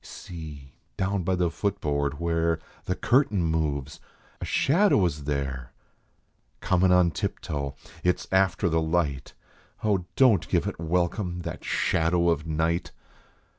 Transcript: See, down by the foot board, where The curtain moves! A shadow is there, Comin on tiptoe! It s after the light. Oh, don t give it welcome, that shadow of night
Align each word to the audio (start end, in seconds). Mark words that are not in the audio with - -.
See, 0.03 0.73
down 0.97 1.21
by 1.21 1.35
the 1.35 1.51
foot 1.51 1.79
board, 1.79 2.19
where 2.19 2.57
The 2.85 2.95
curtain 2.95 3.43
moves! 3.43 3.99
A 4.41 4.45
shadow 4.45 5.05
is 5.05 5.25
there, 5.25 5.73
Comin 6.59 6.91
on 6.91 7.11
tiptoe! 7.11 7.75
It 8.03 8.17
s 8.17 8.27
after 8.31 8.67
the 8.67 8.81
light. 8.81 9.33
Oh, 9.83 10.05
don 10.15 10.39
t 10.39 10.49
give 10.49 10.65
it 10.65 10.79
welcome, 10.79 11.41
that 11.41 11.63
shadow 11.63 12.29
of 12.29 12.47
night 12.47 12.91